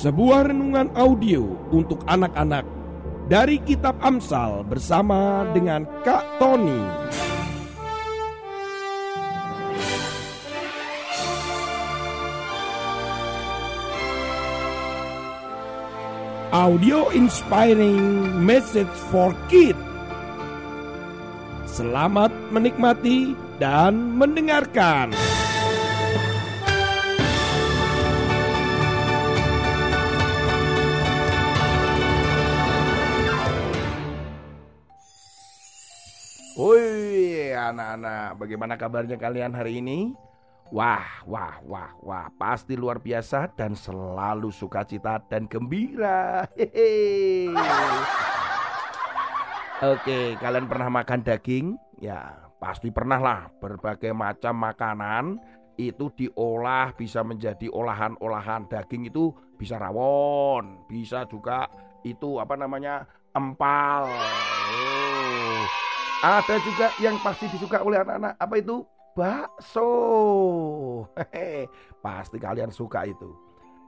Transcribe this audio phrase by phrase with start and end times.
[0.00, 2.64] Sebuah renungan audio untuk anak-anak
[3.28, 6.80] dari Kitab Amsal bersama dengan Kak Tony.
[16.48, 19.76] Audio inspiring message for kids.
[21.68, 25.12] Selamat menikmati dan mendengarkan.
[37.70, 40.12] Anak-anak, bagaimana kabarnya kalian hari ini?
[40.70, 46.46] Wah, wah, wah, wah, pasti luar biasa dan selalu sukacita dan gembira.
[46.54, 47.50] Hehe.
[49.82, 51.74] Oke, kalian pernah makan daging?
[51.98, 53.40] Ya, pasti pernah lah.
[53.58, 55.42] Berbagai macam makanan
[55.74, 61.66] itu diolah bisa menjadi olahan-olahan daging itu bisa rawon, bisa juga
[62.04, 64.06] itu apa namanya empal.
[64.06, 65.64] Oh.
[66.20, 68.84] Ada juga yang pasti disuka oleh anak-anak apa itu
[69.16, 69.88] bakso.
[71.16, 71.64] Hehe,
[72.04, 73.32] pasti kalian suka itu.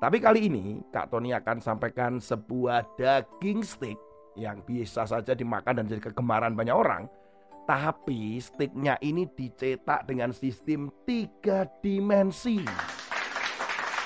[0.01, 4.01] Tapi kali ini Kak Tony akan sampaikan sebuah daging steak
[4.41, 7.05] yang bisa saja dimakan dan jadi kegemaran banyak orang.
[7.69, 12.65] Tapi steaknya ini dicetak dengan sistem tiga dimensi.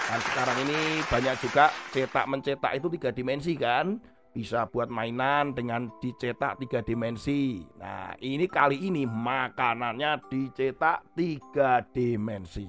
[0.07, 4.03] Dan sekarang ini banyak juga cetak mencetak itu tiga dimensi kan.
[4.37, 7.65] Bisa buat mainan dengan dicetak tiga dimensi.
[7.81, 12.69] Nah ini kali ini makanannya dicetak tiga dimensi.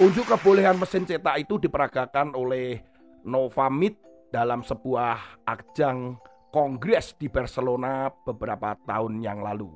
[0.00, 2.80] Unjuk kebolehan mesin cetak itu diperagakan oleh
[3.28, 4.00] Novamit
[4.32, 6.16] dalam sebuah ajang
[6.48, 9.68] kongres di Barcelona beberapa tahun yang lalu.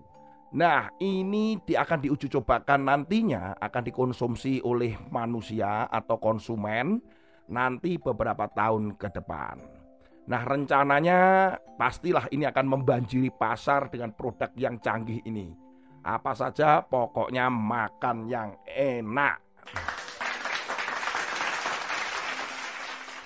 [0.50, 6.98] Nah, ini di, akan diuji cobakan nantinya akan dikonsumsi oleh manusia atau konsumen
[7.50, 9.58] nanti beberapa tahun ke depan.
[10.30, 15.50] Nah, rencananya pastilah ini akan membanjiri pasar dengan produk yang canggih ini.
[16.06, 19.42] Apa saja pokoknya makan yang enak.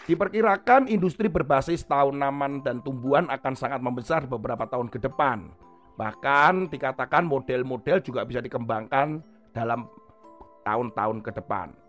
[0.04, 5.48] Diperkirakan industri berbasis tanaman dan tumbuhan akan sangat membesar beberapa tahun ke depan.
[5.96, 9.24] Bahkan dikatakan model-model juga bisa dikembangkan
[9.56, 9.88] dalam
[10.64, 11.83] tahun-tahun ke depan.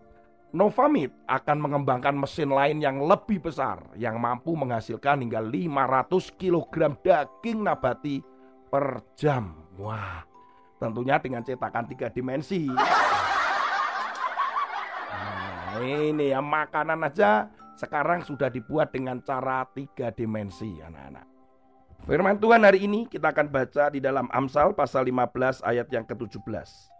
[0.56, 7.60] Novamit akan mengembangkan mesin lain yang lebih besar yang mampu menghasilkan hingga 500 kg daging
[7.60, 8.24] nabati
[8.72, 9.52] per jam.
[9.76, 10.24] Wah,
[10.80, 12.72] tentunya dengan cetakan tiga dimensi.
[15.12, 21.28] Nah, ini ya makanan aja sekarang sudah dibuat dengan cara tiga dimensi anak-anak.
[22.08, 26.95] Firman Tuhan hari ini kita akan baca di dalam Amsal pasal 15 ayat yang ke-17.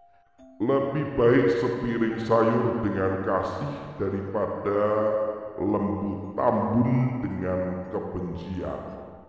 [0.57, 4.81] Lebih baik sepiring sayur dengan kasih daripada
[5.61, 8.81] lembu tambun dengan kebencian.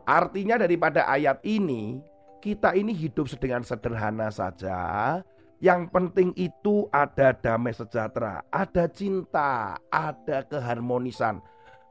[0.08, 2.00] Artinya daripada ayat ini,
[2.40, 5.20] kita ini hidup sedang sederhana saja.
[5.60, 11.44] Yang penting itu ada damai sejahtera, ada cinta, ada keharmonisan.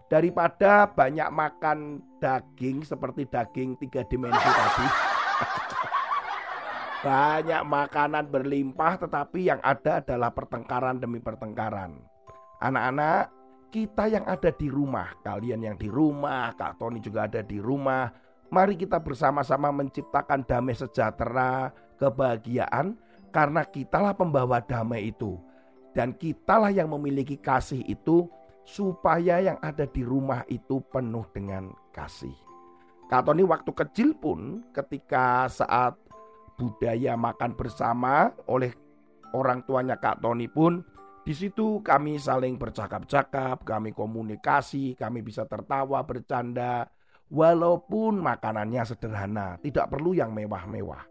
[0.09, 4.87] Daripada banyak makan daging seperti daging tiga dimensi tadi.
[7.07, 12.03] Banyak makanan berlimpah tetapi yang ada adalah pertengkaran demi pertengkaran.
[12.59, 13.31] Anak-anak,
[13.71, 18.11] kita yang ada di rumah, kalian yang di rumah, Kak Tony juga ada di rumah.
[18.51, 22.99] Mari kita bersama-sama menciptakan damai sejahtera, kebahagiaan
[23.31, 25.39] karena kitalah pembawa damai itu.
[25.95, 28.27] Dan kitalah yang memiliki kasih itu
[28.67, 32.35] supaya yang ada di rumah itu penuh dengan kasih.
[33.07, 35.95] Kak Tony waktu kecil pun ketika saat
[36.57, 38.73] budaya makan bersama oleh
[39.37, 40.81] orang tuanya Kak Tony pun
[41.27, 46.87] di situ kami saling bercakap-cakap, kami komunikasi, kami bisa tertawa, bercanda,
[47.35, 51.03] walaupun makanannya sederhana, tidak perlu yang mewah-mewah.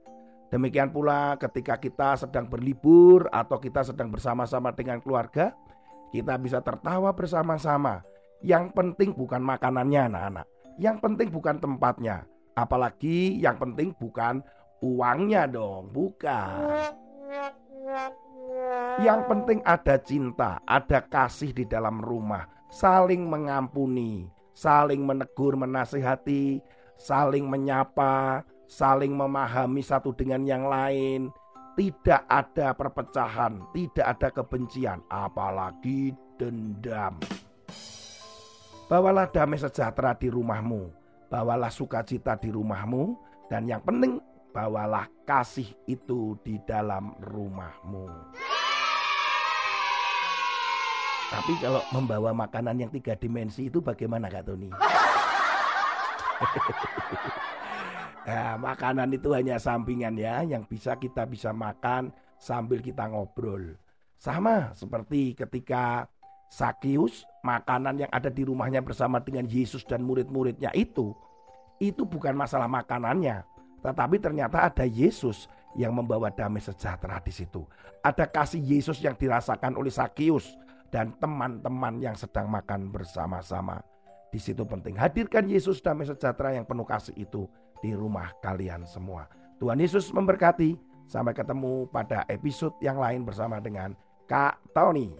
[0.55, 5.51] Demikian pula ketika kita sedang berlibur atau kita sedang bersama-sama dengan keluarga,
[6.15, 7.99] kita bisa tertawa bersama-sama.
[8.39, 10.47] Yang penting bukan makanannya anak-anak,
[10.79, 12.23] yang penting bukan tempatnya,
[12.55, 14.39] apalagi yang penting bukan
[14.83, 16.71] uangnya dong, bukan.
[18.99, 26.63] Yang penting ada cinta, ada kasih di dalam rumah, saling mengampuni, saling menegur, menasihati,
[26.95, 31.29] saling menyapa, saling memahami satu dengan yang lain.
[31.75, 37.19] Tidak ada perpecahan, tidak ada kebencian, apalagi dendam.
[38.87, 40.87] Bawalah damai sejahtera di rumahmu,
[41.27, 43.19] bawalah sukacita di rumahmu,
[43.51, 44.23] dan yang penting
[44.55, 48.07] bawalah kasih itu di dalam rumahmu.
[51.27, 54.71] Tapi kalau membawa makanan yang tiga dimensi itu bagaimana Kak Tony?
[58.31, 63.75] nah, makanan itu hanya sampingan ya, yang bisa kita bisa makan sambil kita ngobrol.
[64.15, 66.07] Sama seperti ketika
[66.47, 71.11] Sakius, makanan yang ada di rumahnya bersama dengan Yesus dan murid-muridnya itu,
[71.83, 73.43] itu bukan masalah makanannya,
[73.85, 75.45] tetapi ternyata ada Yesus
[75.77, 77.61] yang membawa damai sejahtera di situ.
[78.01, 80.57] Ada kasih Yesus yang dirasakan oleh Sakius
[80.89, 83.85] dan teman-teman yang sedang makan bersama-sama.
[84.33, 87.45] Di situ penting hadirkan Yesus damai sejahtera yang penuh kasih itu
[87.77, 89.29] di rumah kalian semua.
[89.61, 90.97] Tuhan Yesus memberkati.
[91.05, 93.93] Sampai ketemu pada episode yang lain bersama dengan
[94.25, 95.13] Kak Tony.